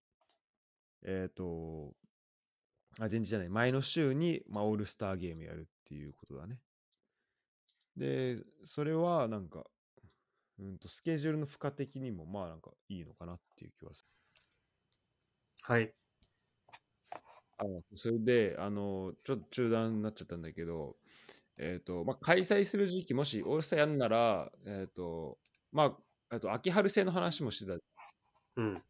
[1.03, 1.93] えっ、と、
[2.99, 6.59] あ、前日じゃない、前の週に、まあ、オールスターゲームやるっていうことだね。
[7.97, 9.65] で、それはなんか、
[10.59, 14.05] うんと、スケジュールの負荷的にも、まあなんかいいのかなっていう気はす
[15.63, 15.85] はい。
[15.85, 15.95] る。
[17.57, 17.63] あ
[17.95, 20.95] それで、あの、ちょっと中断になっちゃったんだけど、
[21.61, 25.37] えっ、と、まあ、開催する時期、もしオールスターやるなら、えっ、と、
[25.71, 25.95] ま
[26.29, 27.77] あ、あと秋春制の話もしてた。
[28.57, 28.81] うん。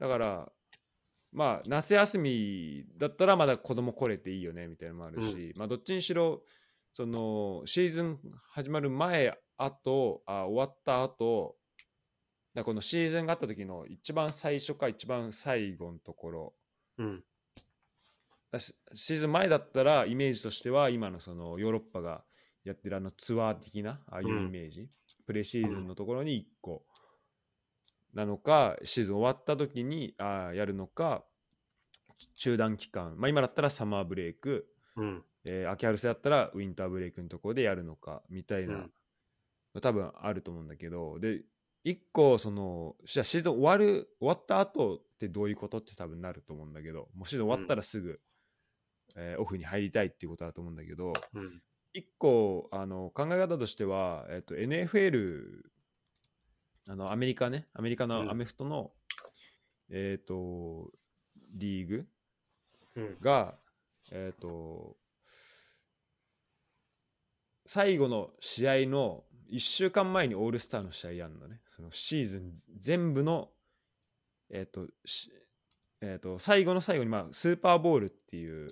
[0.00, 0.52] だから、
[1.32, 6.42] まあ、夏休みだったらまだ子供来れていいよねみたいなのもあるし、まあ、どっちにしろ、
[6.94, 8.18] そのシーズン
[8.50, 11.56] 始まる前後あ終わった後
[12.54, 16.54] だこのシーズンがあった時の一番最初か一番最後のところ
[18.58, 22.24] シーズン前だったらイメージとしては今のそのヨーロッパが
[22.64, 24.88] やってるあのツアー的なああいうイメージ、
[25.26, 26.82] プレシーズンのところに1個
[28.14, 31.24] なのかシーズン終わった時にあやるのか
[32.36, 35.24] 中断期間、まあ、今だったらサマーブレイク、うん。
[35.44, 39.80] えー秋春戦だったらウィンターブレイクのところでやるのかみたいな、うん。
[39.80, 41.18] 多分あると思うんだけど。
[41.18, 41.42] で
[41.84, 47.08] 1個そのじゃあシーズン終わる終わった後ってどういうことって多分なると思うんだけど。
[47.14, 48.20] もうシーズン終わったらすぐ、
[49.16, 51.62] えーオフに入りたいっていうことだと思うんだけどうん。
[51.94, 55.62] 1個あの考え方としては、えっと NFL
[56.88, 58.92] あのアメリカねアメリカうんのアメフトの、
[59.90, 60.90] えっ、と
[61.54, 62.06] リーグ
[62.96, 63.16] うん。
[63.20, 63.54] が、
[64.10, 64.96] えっ、と、
[67.66, 71.60] 最後の試合の1週間前にオールスターの試合やるのね。
[71.76, 73.50] そのシーズン全部の、
[74.50, 75.30] えっ、と、し
[76.00, 78.68] えっ、と、最後の最後に、まあ、スーパーボールっていう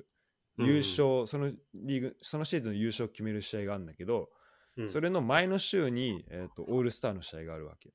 [0.58, 4.30] 優勝、そのリーグ、そのシーズンの優勝を決める試合があるんだけど、
[4.76, 7.94] うんそれの前の週に、えっ、と、オールスターの試合があるわけ。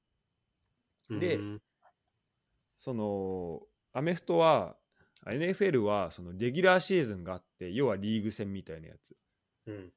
[1.20, 1.62] でうん
[2.78, 3.62] その
[3.94, 4.76] アメフトは
[5.28, 9.16] NFL はそのレギュラーシーズンがあって要はリーグ戦みたいなやつ
[9.68, 9.92] うん。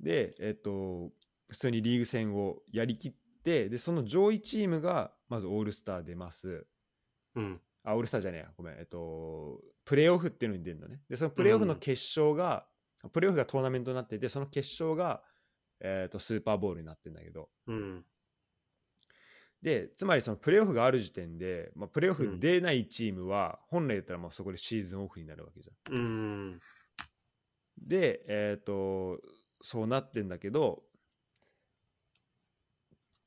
[0.00, 1.12] でえっと
[1.48, 6.66] 普通にリーグ戦をやりきってでその上位チームがまずオールスター出ます
[7.36, 7.60] うん。
[7.84, 12.66] あオールスターじゃねえやごめんえっとプレーオフっていうのに出るのねでそのプレーオフの決勝が、
[13.12, 15.22] プレーオフがトーナメントになっててその決勝が、
[15.80, 18.04] えっとスーパーボールになってるんだけどうん。
[19.62, 25.94] でつまりそのプレーオフがある時点で、まあ、プレーオフ出ないチームは本来だったらもうそこでシーズンオフになるわけじゃん。
[25.94, 26.60] うん。
[27.78, 29.20] で、えっ、と、
[29.62, 30.82] そうなってんだけど、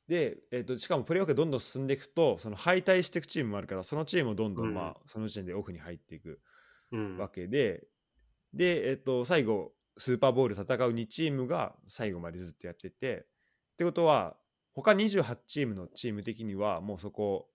[0.08, 6.40] で、えー、としかもプレーオフがどんどん進んでいくと、その敗退していくチームもあるから、そのチームもどんどん、うんまあ、その時点でオフに入っていく
[6.92, 7.18] うん。
[7.18, 7.88] わけで、
[8.54, 13.26] で、えっ、と、最後、スーパーボール戦う2チームが最後までずっとやってて、
[13.74, 14.36] ってことは、
[14.74, 17.50] 他28チームのチーム的には、もうそこ、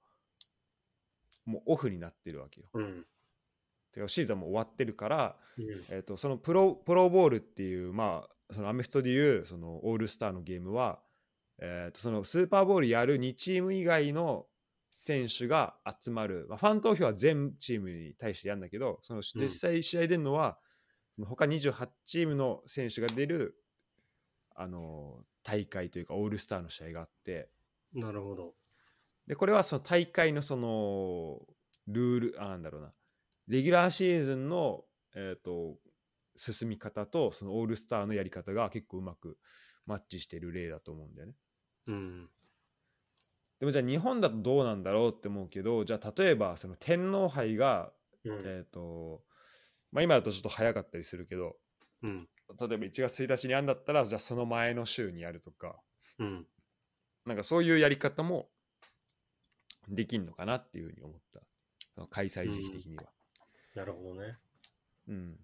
[1.45, 2.69] もうオフになってるわけよ。
[2.75, 3.07] うん。
[3.93, 5.65] てかシーズンはもう終わってるから、うん。
[5.89, 11.01] えー、とそのプロプロボールっていう、まあ、そのアメフトでいうそのオールスターのゲームは、
[11.61, 14.47] えー、とそのスーパーボールやる2チーム以外の
[14.90, 20.59] 選手が集まる、まあ、ファン投票は全チームに対してやるんだけどそのうん実際試合出るのは、
[21.14, 23.57] その他28チームの選手が出る
[24.55, 27.49] あの大会というかオールスターの試合があって
[27.94, 28.55] なるほど。
[29.27, 31.40] でこれはその大会のその
[31.87, 32.92] ルールあなんだろうな
[33.47, 35.77] レギュラーシーズンの、えー、と
[36.37, 39.38] 進み方とそのオールスターのやり方が結構うまく
[39.87, 41.35] マッチしている例だと思うんだよね。
[41.88, 42.29] うん。
[43.59, 47.92] でもじゃあ日本だとどうなんだろうって思うけどじゃあ例えばその天皇杯が、
[48.24, 48.33] うん。
[48.44, 49.22] えーと
[49.90, 51.57] まあ、今だとちょっと早かったりするけど
[52.03, 52.29] うん。
[52.61, 55.77] 例えば1月1日にやんだったらじゃあその前の週にやるとか
[56.18, 56.46] うん。
[57.27, 58.48] なんかそういうやり方も
[59.88, 61.40] できんのかなっていうふうに思った
[61.94, 63.05] その開催時期的には。
[63.74, 64.37] なるほどね。
[65.09, 65.37] うん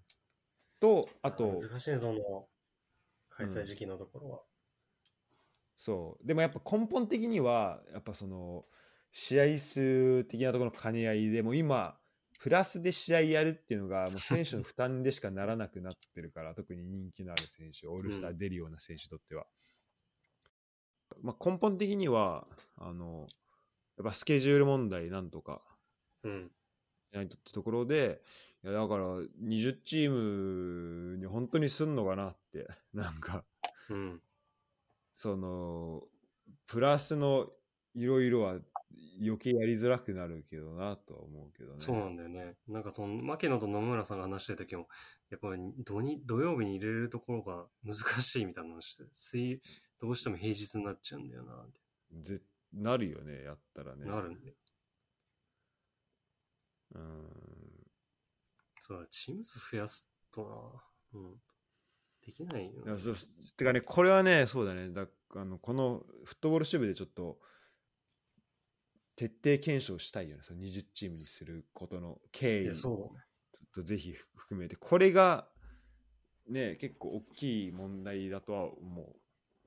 [0.80, 2.46] とあと難しいね、その、
[3.30, 4.40] 開催時期のところは。
[5.76, 8.64] そうでもやっぱ根本的にはやっぱその
[9.12, 11.96] 試合数的なところの兼ね合いでもう今
[12.40, 19.46] プラスで試合やるっていうのがもう選手の負担でしかならなくなってるから 特に人気のある選手オールスター出るような選手にとっては、
[21.22, 23.26] まあ、根本的にはあの
[23.96, 25.62] やっぱスケジュール問題なんとか
[26.22, 26.52] うん。
[27.10, 28.20] しないとってところで
[28.64, 33.44] いやだから20チームに本当にすんのかなってなんか
[33.88, 34.22] うん。
[35.14, 36.02] その
[36.66, 37.48] プラスの
[37.94, 38.58] いろいろは
[39.20, 41.76] 余計やりづらくなるけどなとは思うけどね。
[41.78, 42.56] そうなんだよね。
[42.66, 44.88] なんかその、牧野と野村さんが話してる時も、
[45.30, 49.60] やっぱり土に土曜日に入れるところが難しいみたいな話して、水、
[50.00, 51.80] どうしても平日になっちゃうんだよな、って
[52.22, 52.40] ぜ
[52.72, 54.04] なるよねやったらね。
[54.04, 54.54] なるんで。
[56.94, 57.44] うん
[58.80, 60.82] そうだ、チーム数増やすと
[61.14, 61.42] な、うん。
[62.24, 62.98] できないよね。
[62.98, 63.14] そう
[63.56, 65.06] てかねこれはねそうだねだ
[65.36, 67.38] あのこのフットボール支部でちょっと
[69.16, 73.24] 徹底検証したいよねその20チームにすることの経緯いや、そうだね。
[73.72, 75.48] とぜひ含めてこれが
[76.48, 79.02] ね結構大きい問題だとは思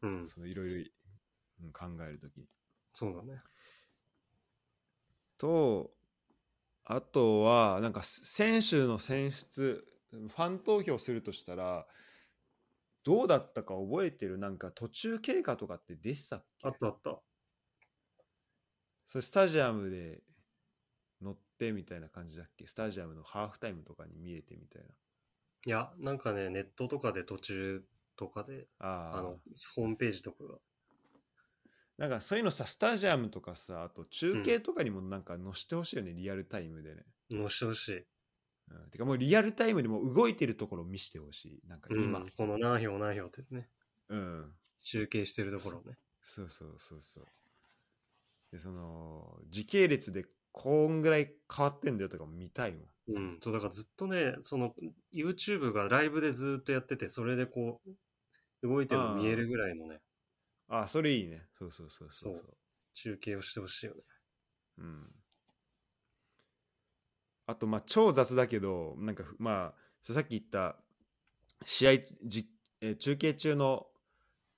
[0.01, 0.07] う。
[0.07, 0.27] うん。
[0.27, 0.91] そのいろいろ
[1.63, 2.45] うん考えるときに。
[2.93, 3.41] そうだね。
[5.37, 5.91] と
[6.85, 11.85] あとはなんか選手の選出ファン投票するとしたら
[13.07, 14.37] どうだったか覚えてる？
[14.37, 16.67] なんか途中経過とかって出てたっけ？
[16.67, 17.21] あったあった。
[19.07, 20.23] それスタジアムで
[21.21, 22.67] 乗ってみたいな感じだっけ？
[22.67, 24.81] スタジアムのハーフタイムとかに見えてみたい
[25.65, 27.83] いや、なんかね、ネットとかで途中
[28.17, 28.87] とかで、な。
[28.87, 29.39] あああの、
[29.73, 30.55] ホームページとかが。
[31.97, 37.05] なんかそういうのさ、スタジアムとかさ、あと中継とかにもなんか載してほしいよね、リアルタイムでね。
[37.31, 38.05] 載してほしい。
[38.69, 41.67] うん、てかもうリアルタイムでもう動いてるところを見せてほしい。
[41.67, 42.19] なんか今。
[42.19, 43.69] うん、この何票何票ってね、
[44.09, 44.53] うん。
[44.79, 45.97] 集計してるところをね。
[46.21, 47.25] そうそうそうそう。
[48.51, 52.81] で、その、時系列でこんぐらい変わってんだよとかも見たいもん。
[53.09, 54.73] うん、そうだからずっとね、その
[55.13, 60.01] YouTube がライブでずっとやってて、それでこう、動いてるの見えるぐらいのね、
[60.69, 61.45] ああ、それいいね。
[61.53, 62.43] そうそうそうそうそう。
[62.43, 62.57] そう
[62.93, 64.01] 中継をしてほしいよね。
[64.79, 65.16] うん。
[67.47, 70.77] あと、まあ、超雑だけど、なんか、まあ、さっき言った、
[71.65, 71.91] 試合
[72.23, 72.47] じ、
[72.81, 73.87] えー中継中の、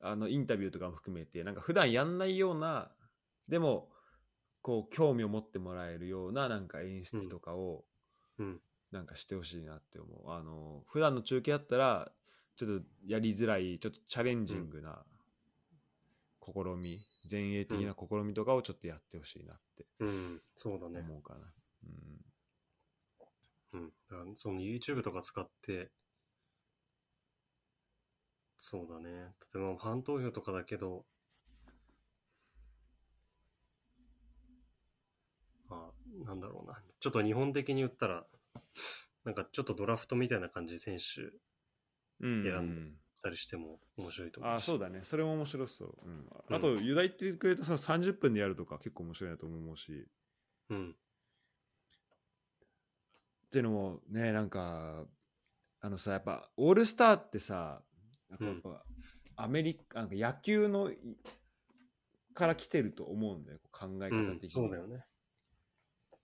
[0.02, 2.92] あの、インタビューとかも含めて、なんか、普段やんないような、
[3.48, 3.90] でも、
[4.62, 7.86] こう、興味を持ってもらえるような、なんか演出とかを、
[8.40, 8.62] うん。
[8.92, 10.32] なんかしてほしいなって思う。
[10.32, 12.12] あの、普段の中継だったら、
[12.56, 15.06] ちょっとやりづらい、ちょっとチャレンジングな
[16.42, 17.00] 試み、
[17.30, 21.02] 前衛的な試みとかをちょっとやってほしいなってうん、そうだね。
[21.02, 21.40] 思うかな。
[21.84, 22.29] うん
[23.74, 23.90] うん。
[24.10, 25.92] だからその YouTube とか使って、
[28.58, 29.10] そうだね。
[29.54, 31.06] 例えばファン投票とかだけど、
[35.70, 35.92] あ、
[36.26, 36.82] なんだろうな。
[37.00, 38.26] ちょっと日本的に言ったら、
[39.24, 41.32] なんかちょっとドラフトみたいな感じで選手
[42.22, 44.54] うん選んたりしても面白いと思うし。
[44.54, 46.12] ああそうだねそれも面白そう、うん
[46.50, 50.08] うんあとユダ言ってくれたその30分でやるとか結構面白いなと思うし
[50.70, 50.96] うん。
[53.50, 55.06] っていうのもねなんか
[55.82, 57.82] あのさやっぱオールスターってさ
[58.40, 58.84] なんか
[59.36, 60.98] アメリカなんか野球のい
[62.36, 65.04] から来てると思うんだよ考えうん方的に、そうだよね。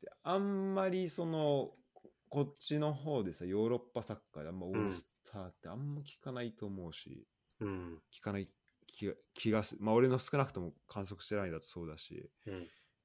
[0.01, 7.25] であんまりそのここっちの方でさヨーロッパサッカーであんまオールスターってあんま聞かないと思うし、
[7.59, 7.99] うん。
[8.13, 8.45] 聞かない
[8.85, 12.53] 気が気がすまあ俺の少なくとも観測してないだとそうだしうん。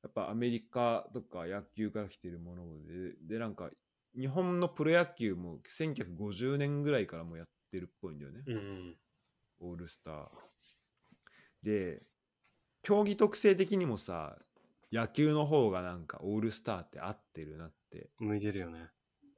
[0.02, 3.70] やっぱアメリカとか野球から来てるものででなんか
[4.18, 8.96] 日本のプロ野球も1950年ぐらいからもうやってるっぽいんだよね、うん。
[9.60, 10.28] オールスター
[11.62, 12.02] で
[12.82, 14.36] 競技特性的にもさ
[14.92, 18.88] 野球の方がなんかオールスターって合ってるなって向いてるよね。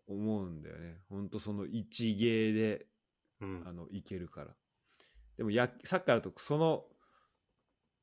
[0.06, 2.86] 思うんだよねほんとその一芸で
[3.40, 3.72] うんあ。
[3.72, 4.54] のいけるから
[5.36, 6.84] でもやサッカーだとその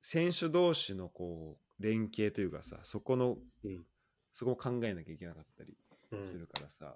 [0.02, 3.86] 選手同士のこう連携というかさそこのうん。
[4.32, 5.89] そこも考えなきゃいけなかったりうん
[6.26, 6.96] するからさ、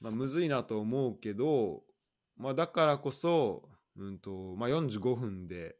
[0.00, 1.82] まあむずいなと思うけど、
[2.36, 5.76] まあ、だからこそ、うんとまあ、45分で、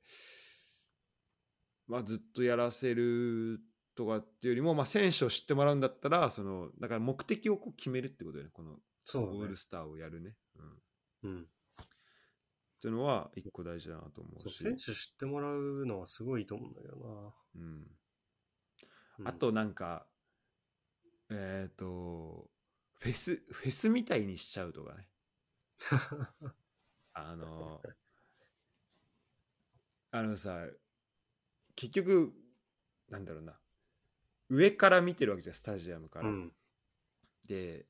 [1.87, 3.61] まあ、ずっとやらせる
[3.97, 9.57] とかっていうよりも、まあ、選手を知ってもらうんだったらそのだから目的をこう決めるってことだよねこのオール。
[9.57, 10.35] スターをやるね。
[11.23, 11.41] うんうん。
[11.43, 11.45] っ
[12.81, 14.63] ていうのは一個大事だなと思そううし。
[14.63, 17.87] 選手知ってもらうのはすごいと思うんだけどうん、な。
[19.21, 20.07] うんあ、となんか、
[21.31, 22.51] えっ、と、
[23.01, 25.09] フェス、フェスみたいにしちゃうとかね。
[27.13, 27.83] あの、
[30.11, 30.67] あのさ、
[31.77, 32.33] 結局、
[33.09, 33.59] なんだろうな、
[34.49, 36.29] 上から見てるわけじゃん、スタジアムから。
[36.29, 36.57] うん。
[37.45, 37.87] で、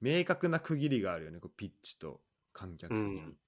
[0.00, 3.16] 明確な区切りがあるよね、こうピッチと観客席に。
[3.16, 3.38] うん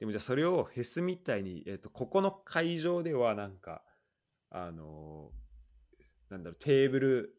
[0.00, 3.82] でもじゃあそれをフェスみたいに、えっとここの会場ではなんか
[4.50, 5.44] あのー
[6.30, 7.34] なんだろうテーブル、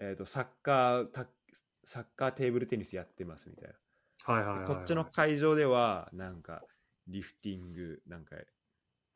[0.00, 1.26] えっとサッカーた
[1.84, 3.68] サッカーテーブルテニスやってますみたい
[4.26, 4.68] な、はいはいはい、はい。
[4.68, 6.62] でこっちの会場ではなんか
[7.06, 8.52] リフティングなんかやって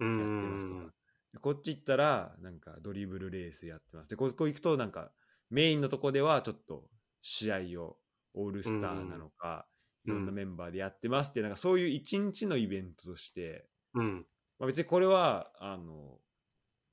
[0.00, 0.92] うんますとか
[1.32, 4.08] でこっち行ったらなんかドリブルレースやってます。
[4.08, 5.12] でここ行くとなんか
[5.50, 6.88] メインのとこではちょっと
[7.22, 7.98] 試合を
[8.34, 9.66] オールスターなのか、
[10.06, 10.12] うん。
[10.12, 14.26] いろんなメンバーでやってますってなんかそういう一日のイベントとして、うん。
[14.58, 16.18] まあ、別にこれはあの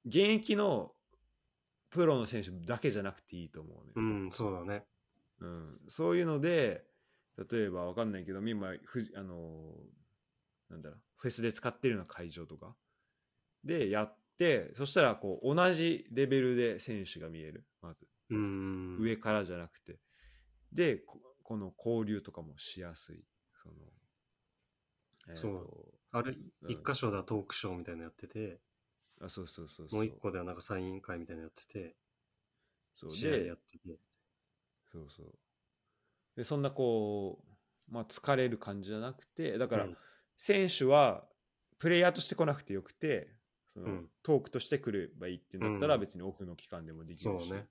[0.05, 0.93] 現役の
[1.91, 4.85] プロの選手だけじゃなくていいと思うね、うん、そうだね。
[5.39, 5.79] うん。
[5.89, 6.85] そういうので
[7.37, 9.75] 例えばわかんないけど今ふじあの
[10.69, 12.75] なんだろうフェスで使ってるような会場とか。
[13.63, 17.65] でやってそしたらこう同じレベルで選手が見える。
[17.81, 18.07] まず。
[18.29, 18.97] うん。
[18.99, 19.99] 上からじゃなくて。
[20.71, 23.23] でここの交流とかもしやすい。
[23.61, 23.75] その、
[25.27, 25.95] えーとそう。
[26.11, 26.71] ある、うん。
[26.71, 28.61] 一箇所ではトークショーみたいなのやってて、
[29.23, 29.99] あそうそうそうそう。
[29.99, 31.95] もう一個ではなんかサイン会みたいなのやってて、
[32.95, 33.11] そう。
[33.11, 33.99] 試合でやってて。
[34.91, 35.25] そうそう。
[36.35, 37.43] でそんなこ
[37.89, 39.97] うまあ疲れる感じじゃなくてだから、うん。
[40.37, 41.23] 選手は
[41.77, 43.29] プレイヤーとして来なくてよくて
[43.67, 44.09] その、うん。
[44.23, 46.01] トークとして来ればいいっていうんだったらうん。
[46.01, 47.67] 別にオフの期間でもできるし、そうね。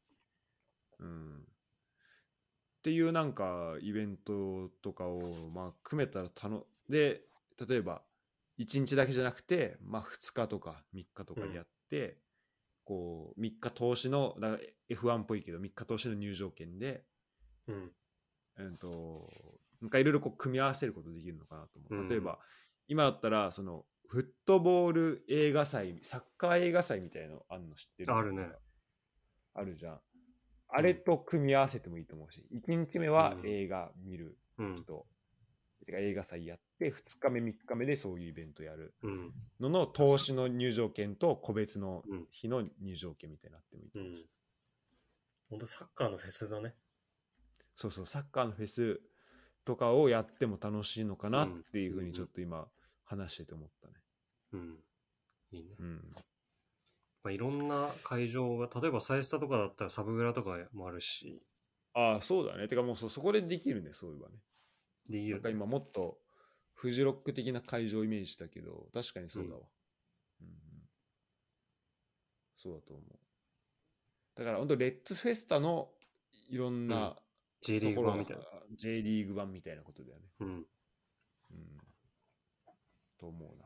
[1.01, 7.23] うん、っていうなんかイベントとかをまあ組めたらたので
[7.69, 8.03] 例えば
[8.61, 12.19] 1日だけじゃなくて、まあ、2日とか3日とかでやって、
[12.85, 14.61] こう3日投資のだから
[14.97, 17.05] F1 っぽいけど3日投資の入場券で、
[17.67, 17.93] うん。
[18.59, 19.31] うん、と
[19.81, 22.03] なんかいろいろこう組み合わせることできるのかなと思う。
[22.03, 22.39] うん例えば、
[22.89, 28.15] 今だったらそのフットボール映画祭サッカー映画祭みたいのあんの知ってる？
[28.15, 28.49] あるね。
[29.55, 30.01] あるじゃん。
[30.69, 34.77] あれと組み合わせてもいいと思うし、1日目はうん映画見るうん。
[34.77, 35.07] 人、
[35.87, 39.33] てか映画祭やって、2日目、3日目でそういうイベントやるうん。
[39.61, 44.11] のの投資の入場券と個別のうん日の入場券みたいになってもいいと思う。
[44.11, 44.25] うん。
[45.51, 46.75] 本当サッカーのフェスだね。
[47.77, 49.01] そうそう、サッカーのフェス
[49.65, 52.67] とかをやっても楽しいのかなっていうふうにちょっと今
[53.05, 53.95] 話してて思ったね。
[54.53, 54.79] うん。
[55.53, 55.77] いいね。
[55.79, 56.11] うん。
[57.23, 61.43] まあ、いろんな会場が、例えばサイスタとかだったらサブグラとかもあるし、
[61.93, 62.69] ああ、そうだね。
[62.69, 64.37] てかもうそそこでできるね、そういえばね。
[65.09, 66.19] できるなんか今もっと
[66.81, 69.61] フジロック的な会場をイメージしたけど、確かにそうだわ。
[70.41, 70.55] うんうん
[72.57, 74.39] そうだと思う。
[74.39, 75.89] だから本当レッツフェスタの
[76.51, 77.17] いろんな
[77.63, 78.45] J リーところがグ版みたいな。
[78.77, 80.25] J リーグ版みたいなことだよね。
[80.41, 80.49] うん。
[80.49, 80.65] うん。
[83.19, 83.65] と思うな。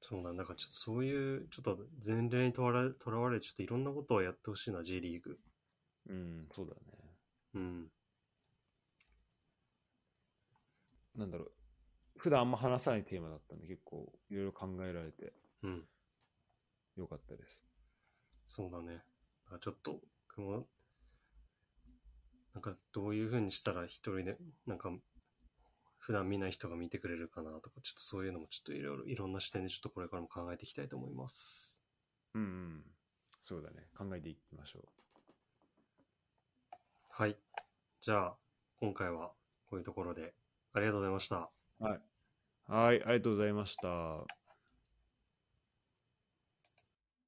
[0.00, 0.44] そうなんだ。
[0.44, 5.38] からちょっとそういう、ちょっと前例にとらわれ、とらわれ、ちょっといろんなことをやってほしいな、J リーグ。
[6.08, 6.80] うん、そうだね。
[7.54, 7.88] うん。
[11.18, 11.52] なんだろう。
[12.16, 15.84] 普段あんま話さないテーマだったんで結構いろいろ考えられてうん。
[16.96, 17.62] よかったです。
[18.46, 18.94] そうだね。
[18.94, 20.66] だからちょっと、僕も、
[22.54, 24.90] なんかどういう風にしたら一人で、なんか、
[25.98, 31.84] 普段見ない人が見てくれるかなとか、ちょっとそういうのもちょっといろいろ、いろんな視点でちょっとこれからも考えていきたいと思います。
[32.34, 32.84] うん、うん。
[33.42, 33.88] そうだね。
[33.96, 34.88] 考えていきましょ
[37.10, 37.36] はい。
[38.00, 38.36] じゃあ、
[38.80, 39.32] 今回は
[39.68, 40.34] こういうところで
[40.78, 41.50] ありがとうございました。
[41.80, 42.00] はい。
[42.66, 44.37] はい、ありがとうございました。